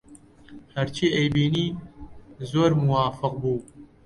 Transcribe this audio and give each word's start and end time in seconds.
هەرچی 0.75 1.13
ئەیبینی 1.15 1.67
زۆر 2.51 2.71
موافق 2.85 3.33
بوو 3.41 3.57